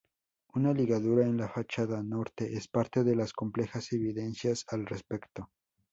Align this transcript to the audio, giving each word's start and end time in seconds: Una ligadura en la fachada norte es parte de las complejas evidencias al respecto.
Una 0.55 0.73
ligadura 0.73 1.27
en 1.27 1.37
la 1.37 1.47
fachada 1.47 2.01
norte 2.01 2.55
es 2.57 2.67
parte 2.67 3.03
de 3.03 3.15
las 3.15 3.33
complejas 3.33 3.93
evidencias 3.93 4.65
al 4.69 4.87
respecto. 4.87 5.51